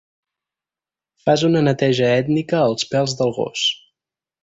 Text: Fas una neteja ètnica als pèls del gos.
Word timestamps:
Fas 1.27 1.43
una 1.51 1.63
neteja 1.69 2.09
ètnica 2.23 2.63
als 2.65 2.91
pèls 2.95 3.17
del 3.21 3.39
gos. 3.41 3.71